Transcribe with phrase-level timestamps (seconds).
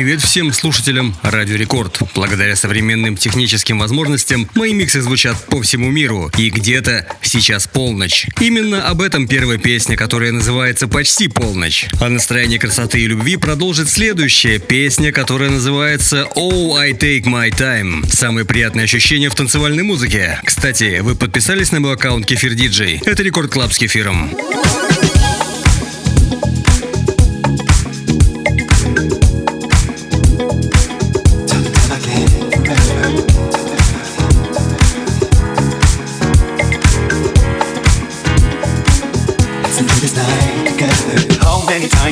[0.00, 2.00] Привет всем слушателям Радио Рекорд.
[2.14, 6.32] Благодаря современным техническим возможностям мои миксы звучат по всему миру.
[6.38, 8.26] И где-то сейчас полночь.
[8.40, 11.86] Именно об этом первая песня, которая называется «Почти полночь».
[12.00, 18.10] А настроение красоты и любви продолжит следующая песня, которая называется «Oh, I take my time».
[18.10, 20.40] Самые приятные ощущения в танцевальной музыке.
[20.46, 23.02] Кстати, вы подписались на мой аккаунт Кефир Диджей?
[23.04, 24.34] Это Record Club с Кефиром.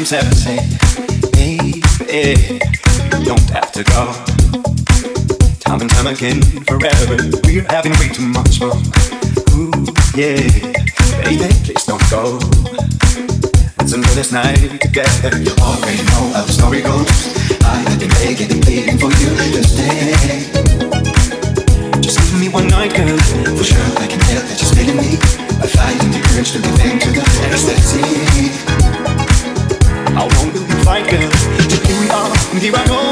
[0.09, 2.59] Times have I said, hey,
[3.25, 4.13] don't have to go.
[5.61, 8.81] Time and time again, forever, we're having way too much fun.
[9.53, 9.85] Ooh,
[10.17, 10.41] yeah,
[11.25, 12.41] baby, please don't go.
[13.77, 15.37] Let's this night together.
[15.37, 17.13] You already know how the story goes.
[17.61, 20.49] I have been begging pleading for you to stay.
[22.01, 23.19] Just give me one night, girl.
[23.59, 25.21] For sure, I can tell that you're spilling me.
[25.61, 28.68] By fighting the urge to give in to the ecstasy.
[32.59, 33.08] divagó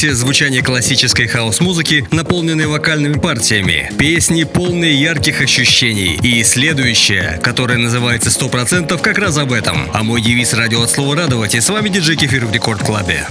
[0.00, 6.18] миксе звучание классической хаус-музыки, наполненной вокальными партиями, песни, полные ярких ощущений.
[6.22, 9.90] И следующее, которое называется «100%», как раз об этом.
[9.92, 13.11] А мой девиз «Радио от слова радовать» и с вами диджей Кефир в Record Club
[13.11, 13.26] е.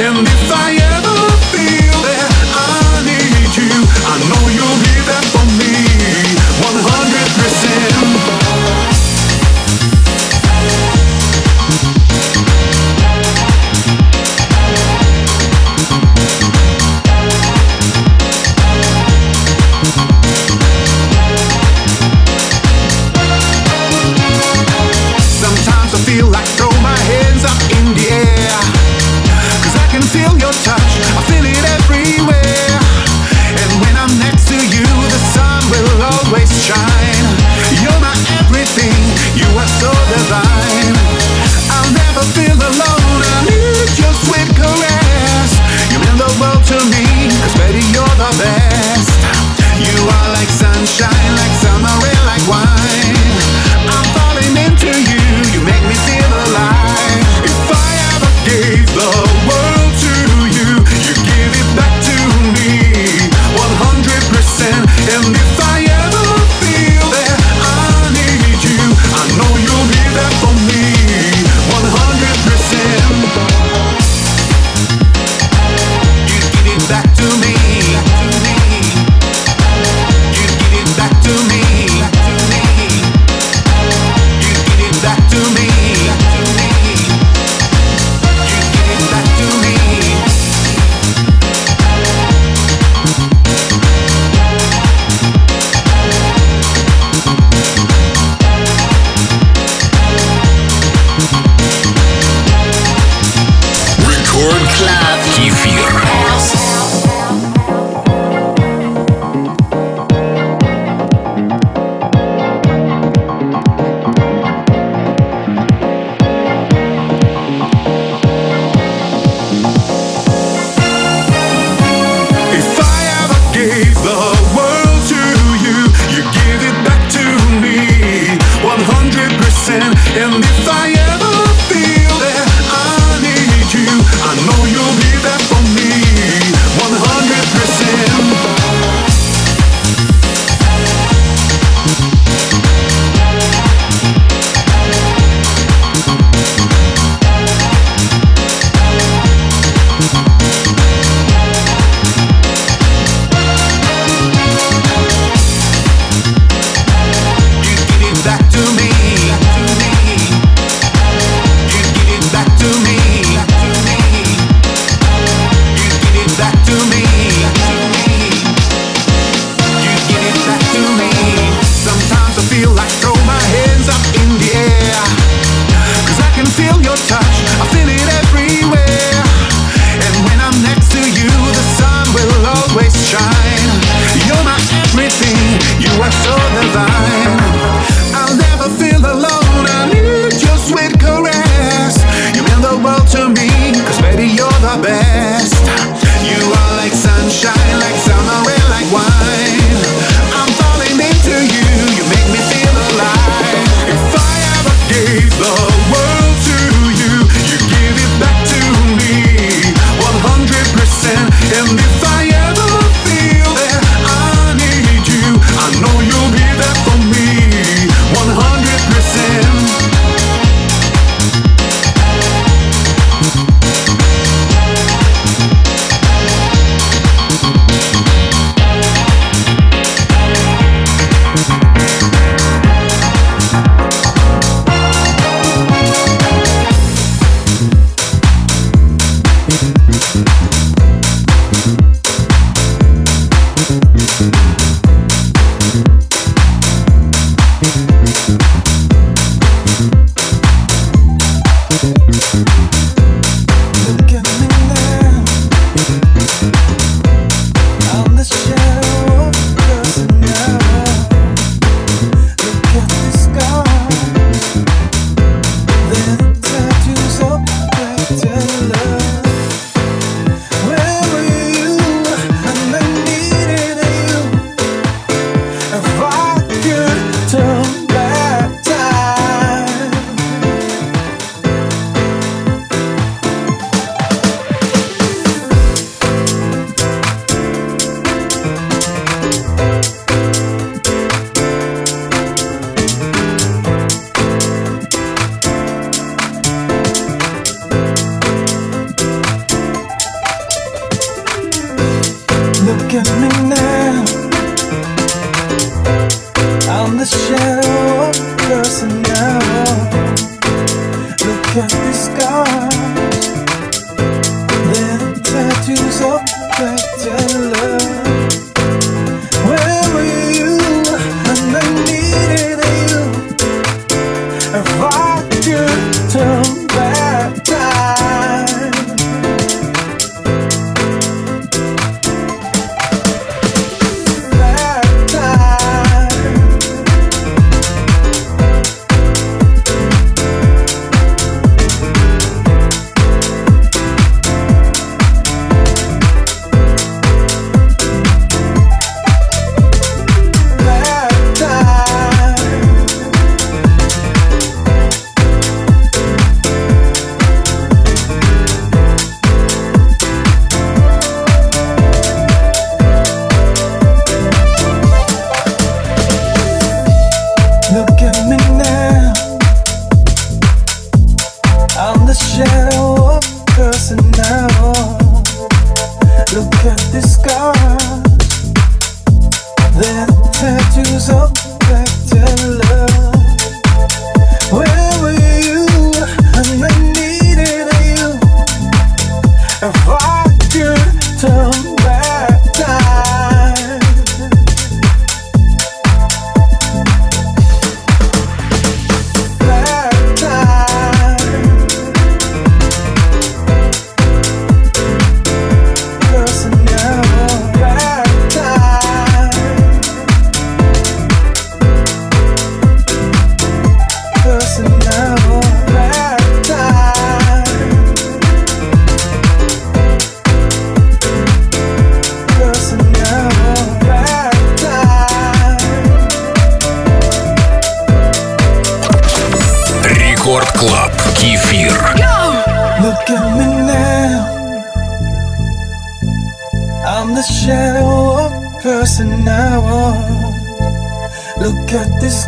[0.00, 0.69] And if I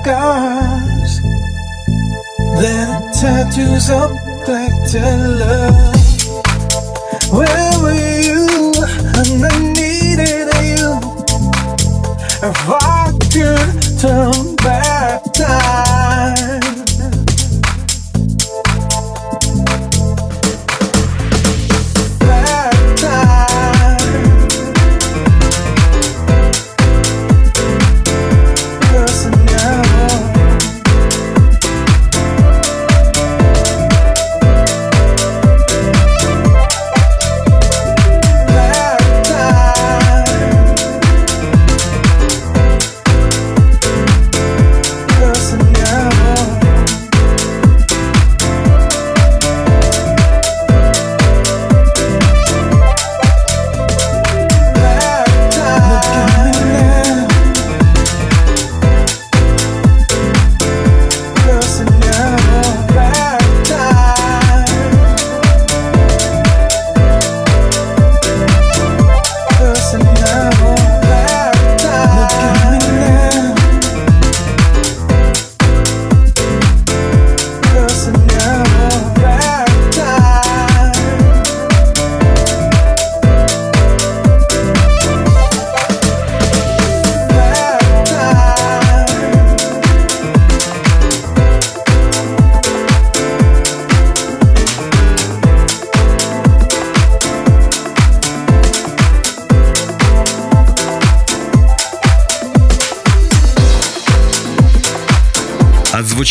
[0.02, 1.20] scars.
[2.60, 4.10] Then tattoos of
[4.44, 5.00] black to
[5.40, 5.94] love
[7.32, 7.94] Where were
[8.28, 8.72] you?
[9.14, 10.90] When I needed you
[12.42, 14.51] If I could turn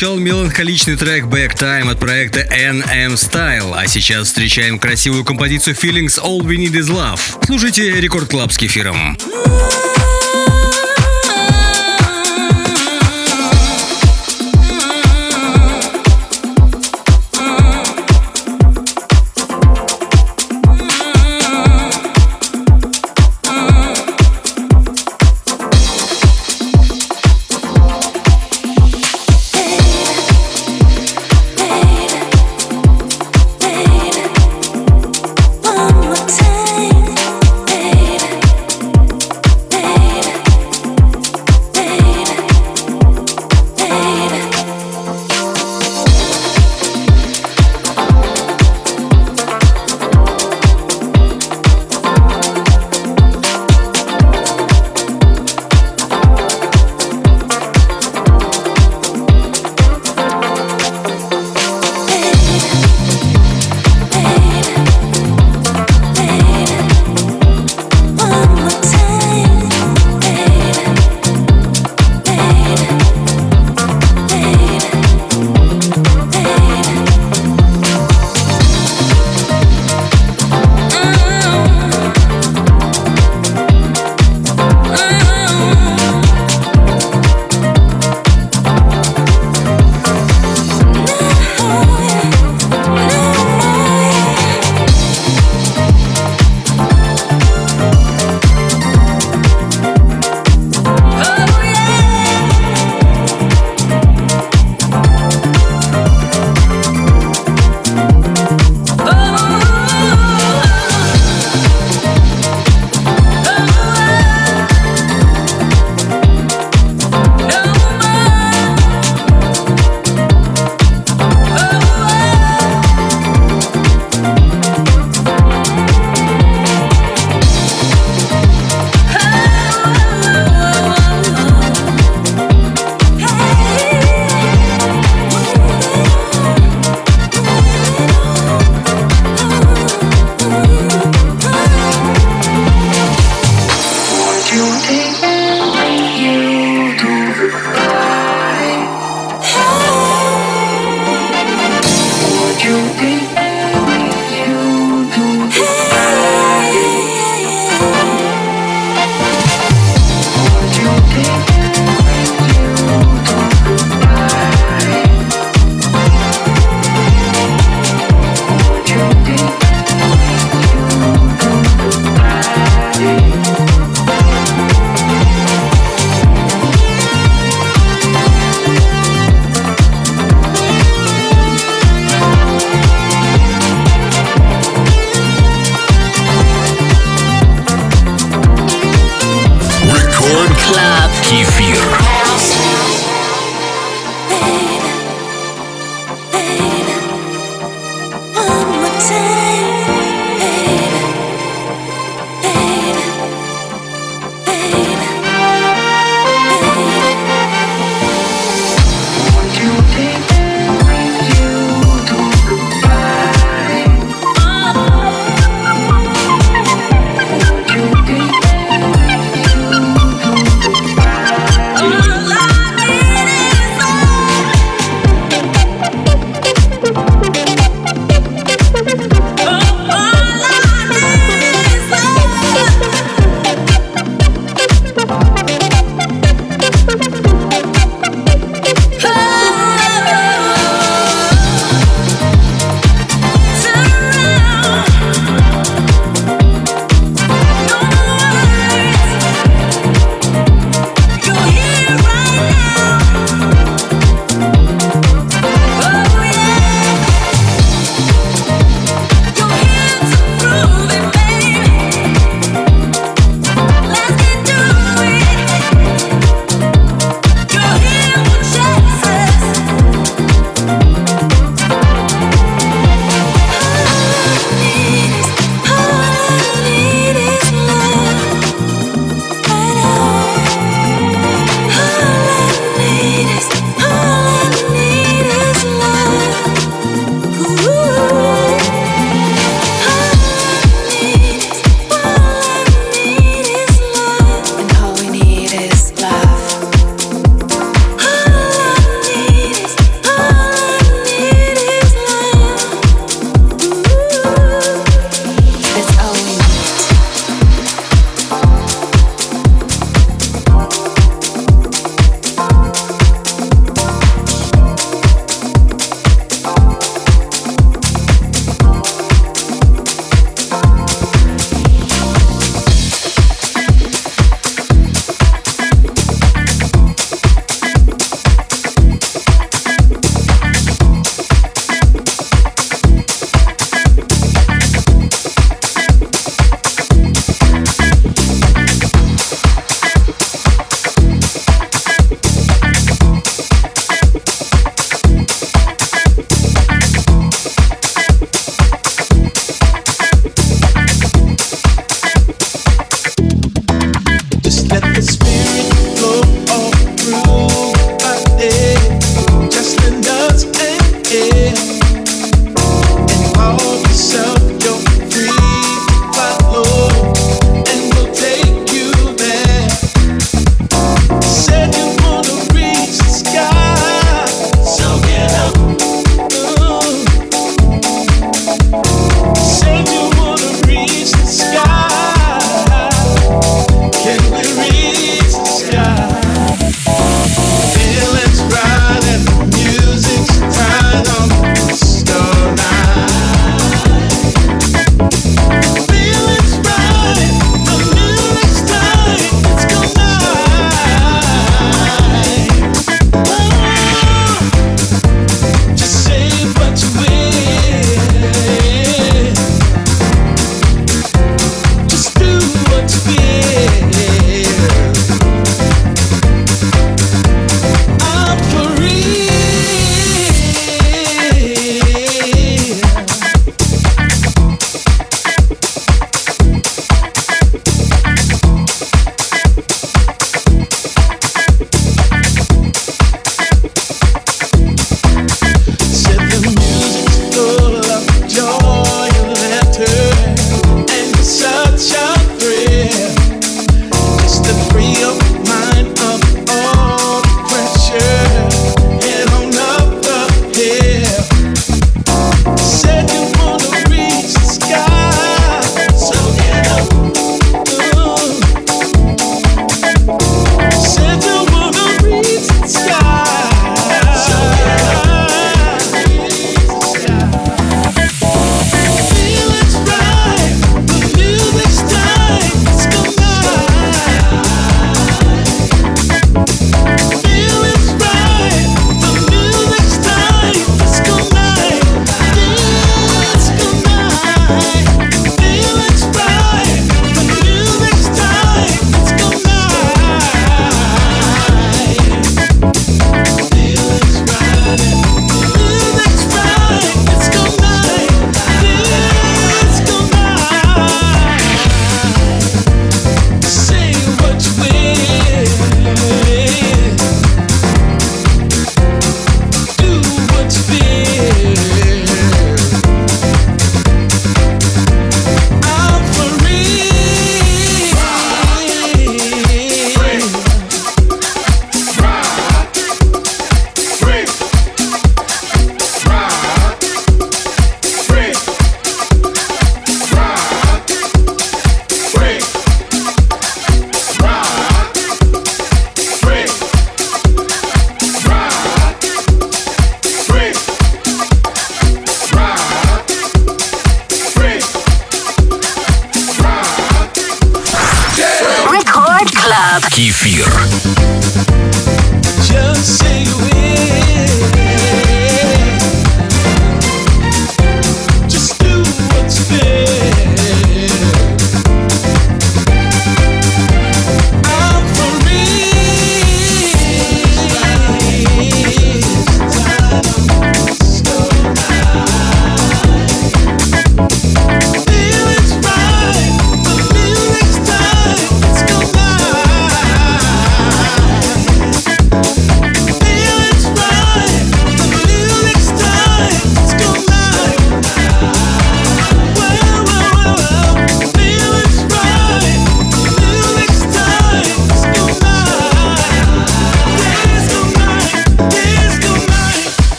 [0.00, 6.18] Отзвучал меланхоличный трек Back Time от проекта NM Style, а сейчас встречаем красивую композицию Feelings
[6.18, 7.20] All We Need Is Love.
[7.44, 9.18] Слушайте Record Club с кефиром.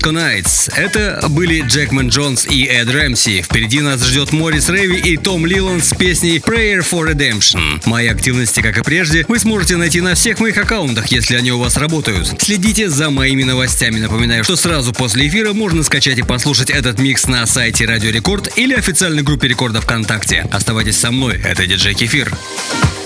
[0.00, 0.72] Disco Nights.
[0.76, 3.42] Это были Джекман Джонс и Эд Рэмси.
[3.42, 7.82] Впереди нас ждет Морис Рэви и Том Лиланд с песней Prayer for Redemption.
[7.84, 11.58] Мои активности, как и прежде, вы сможете найти на всех моих аккаунтах, если они у
[11.58, 12.34] вас работают.
[12.38, 13.98] Следите за моими новостями.
[13.98, 18.56] Напоминаю, что сразу после эфира можно скачать и послушать этот микс на сайте Радио Рекорд
[18.56, 20.46] или официальной группе Рекорда ВКонтакте.
[20.50, 22.30] Оставайтесь со мной, это диджей Кефир.
[22.30, 22.99] take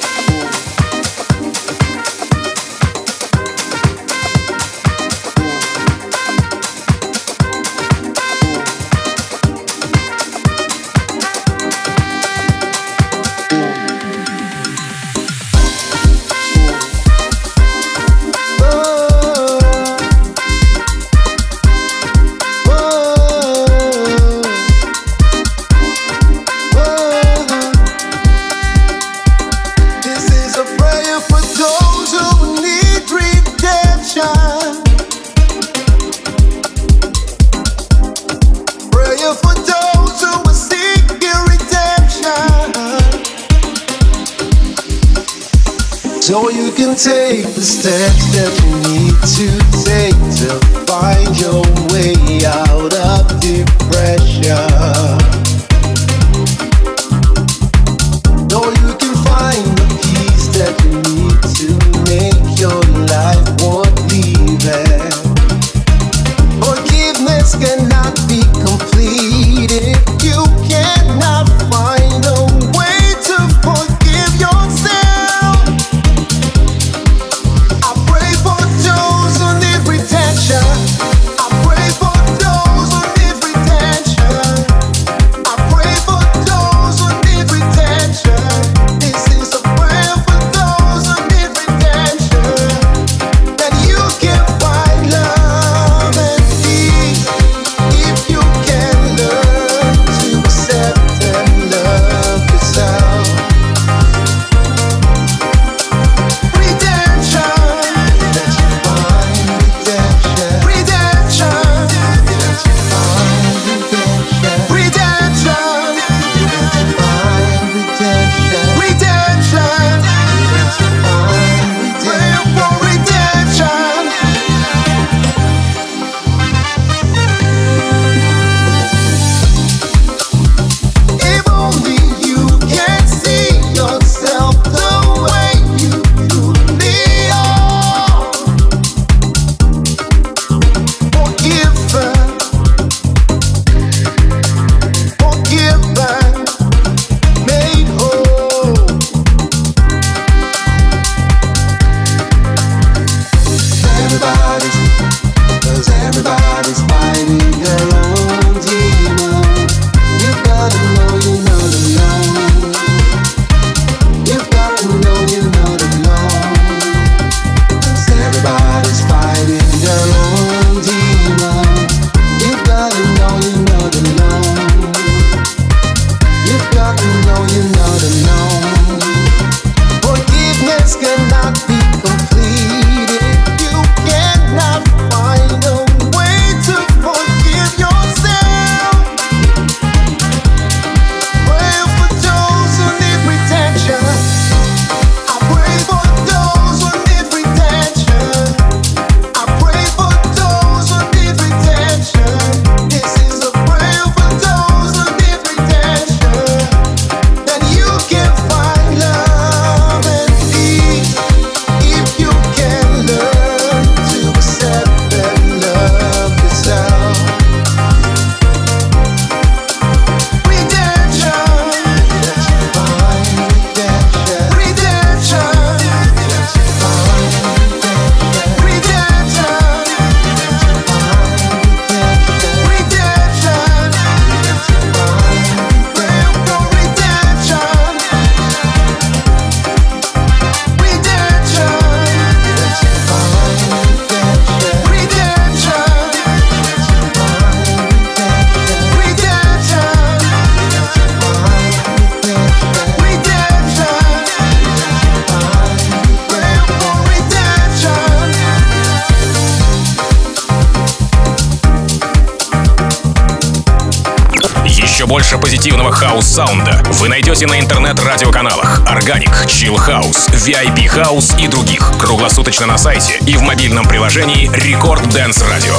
[270.45, 275.75] VIP House и других круглосуточно на сайте и в мобильном приложении Record Dance Radio.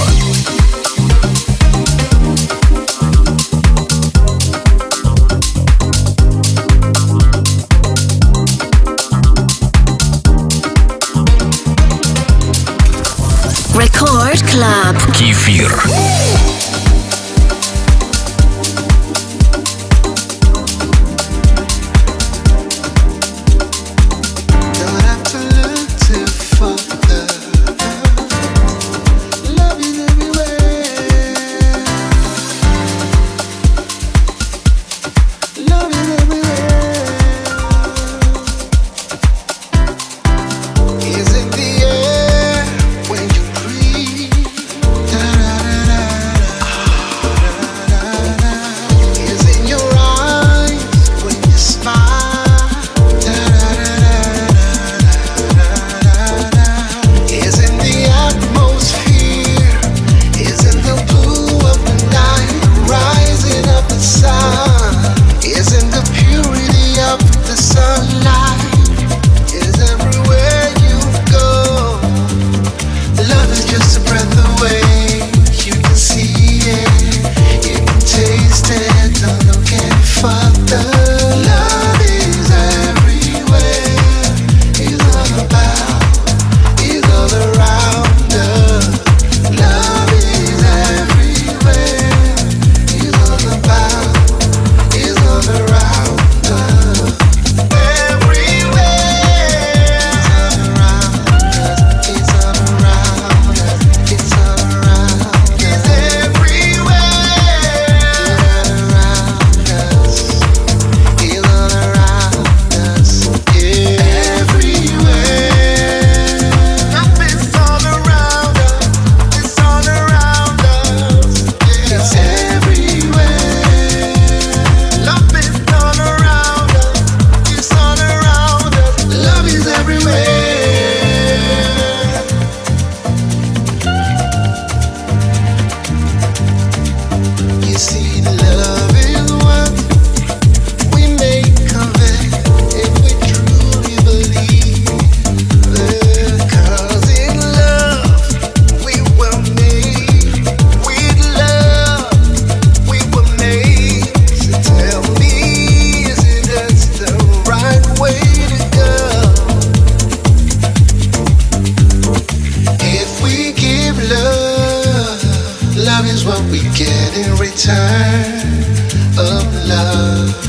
[13.76, 15.16] Record Club.
[15.16, 16.55] Кефир.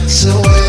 [0.08, 0.65] So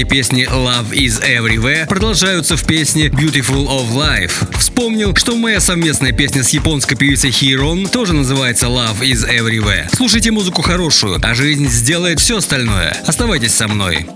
[0.00, 4.58] Настроение песни Love is Everywhere продолжаются в песне Beautiful of Life.
[4.58, 9.88] Вспомнил, что моя совместная песня с японской певицей Хирон тоже называется Love is Everywhere.
[9.94, 12.96] Слушайте музыку хорошую, а жизнь сделает все остальное.
[13.06, 14.06] Оставайтесь со мной.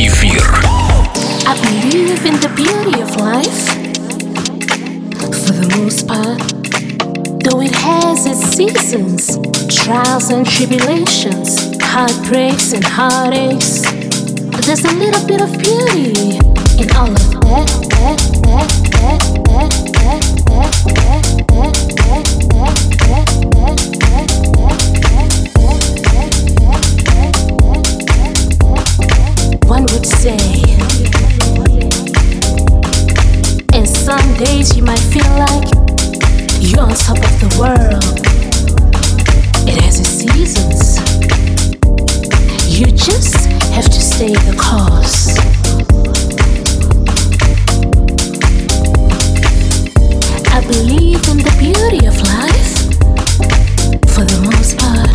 [0.00, 0.40] Кефир.
[1.46, 3.68] I believe in the beauty of life.
[5.44, 6.40] For the most part,
[7.44, 9.36] though it has its seasons,
[9.68, 13.82] trials and tribulations, heartbreaks and heartaches.
[14.50, 16.38] But there's a little bit of beauty
[16.80, 18.79] in all of that, that, that.
[30.20, 30.36] Say,
[33.72, 35.66] and some days you might feel like
[36.60, 38.04] you're on top of the world.
[39.66, 40.98] It has its seasons.
[42.68, 45.38] You just have to stay the course.
[50.52, 52.72] I believe in the beauty of life
[54.12, 55.08] for the most part.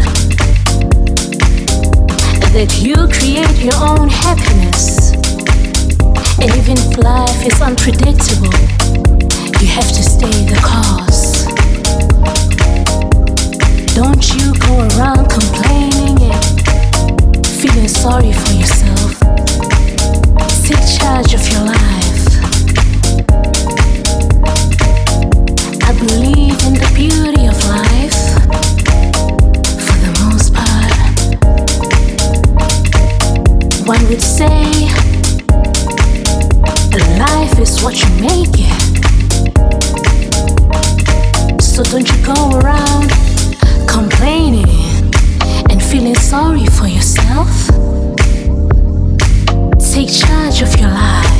[2.53, 4.04] That you create your own.
[6.97, 8.53] Life is unpredictable,
[9.59, 11.43] you have to stay the course.
[13.93, 19.19] Don't you go around complaining and feeling sorry for yourself.
[20.63, 22.25] Take charge of your life.
[25.83, 28.19] I believe in the beauty of life
[29.83, 30.93] for the most part.
[33.85, 34.89] One would say,
[37.55, 38.81] life is what you make it.
[41.61, 43.09] So don't you go around
[43.87, 44.67] complaining
[45.69, 47.67] and feeling sorry for yourself.
[49.93, 51.34] Take charge of your life.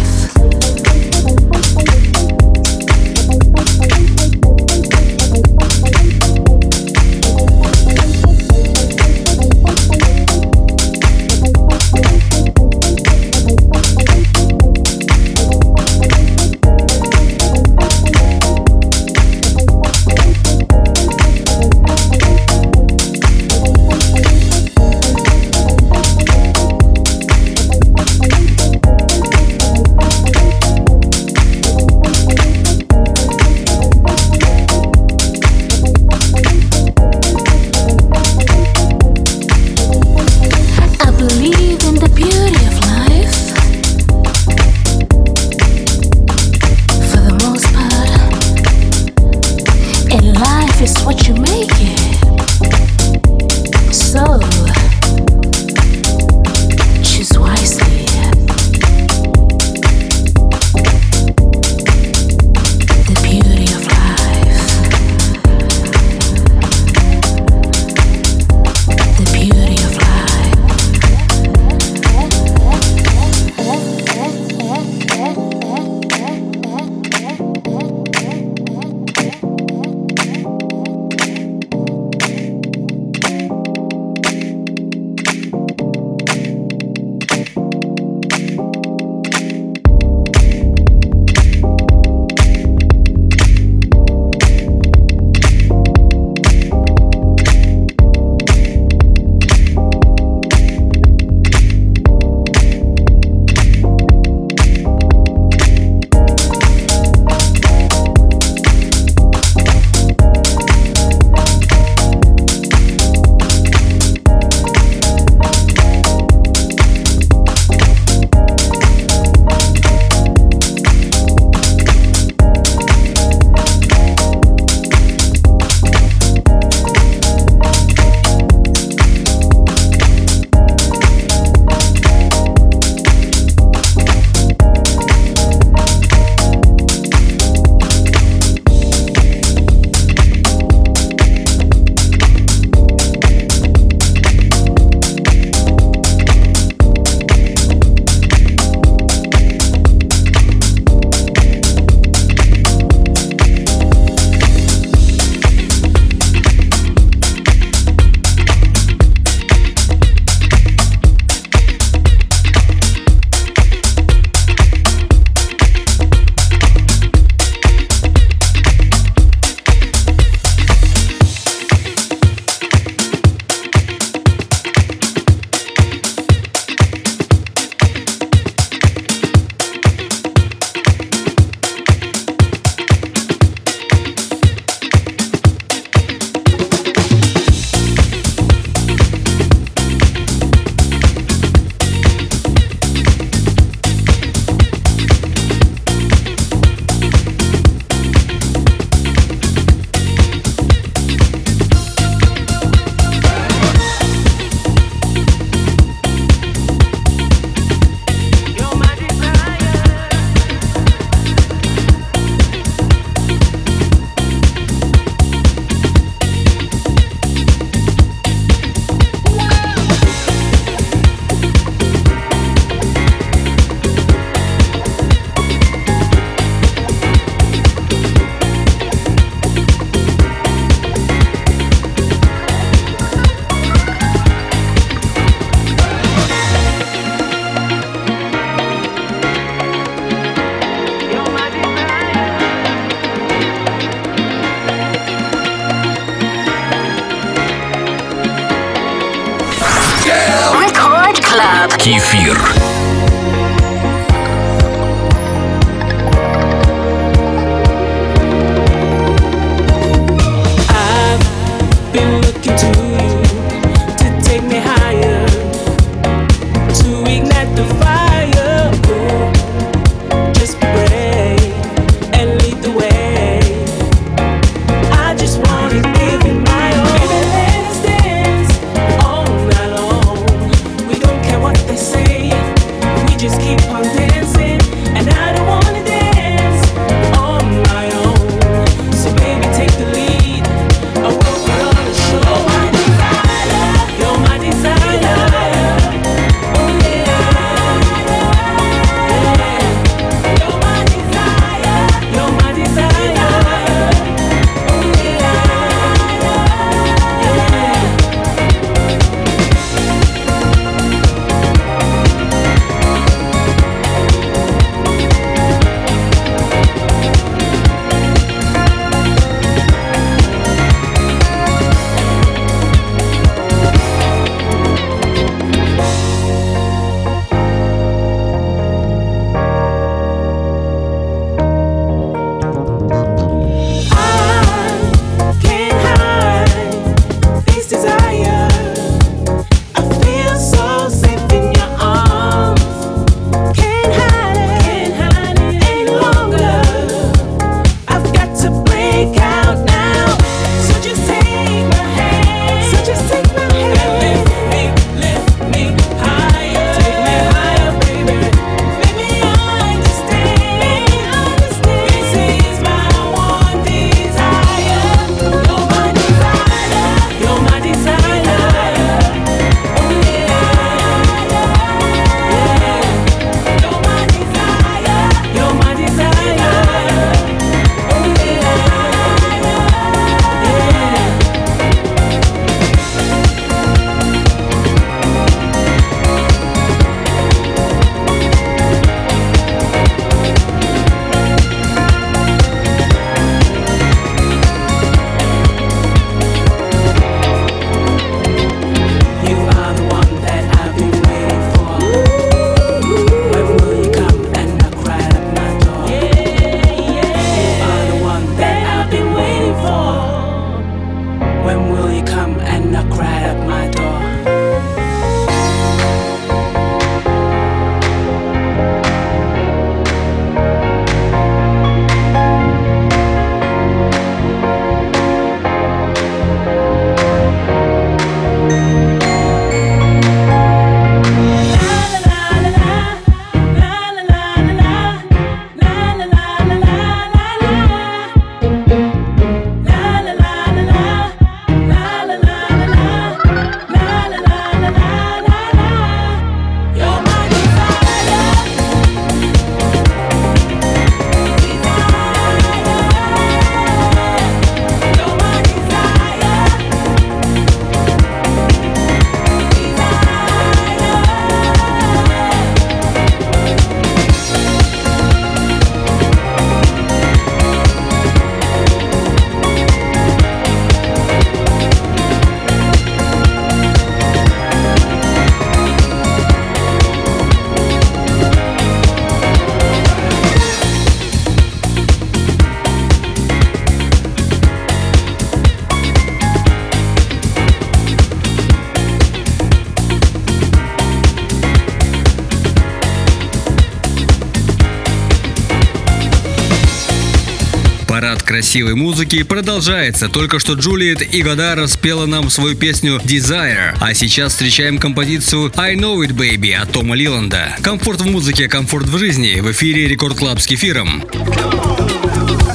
[498.35, 500.09] красивой музыки продолжается.
[500.09, 505.75] Только что Джулиет и Годара спела нам свою песню Desire, а сейчас встречаем композицию I
[505.75, 507.55] Know It Baby от Тома Лиланда.
[507.61, 509.39] Комфорт в музыке, комфорт в жизни.
[509.39, 511.05] В эфире Record Club с кефиром.
[511.13, 512.54] Come on.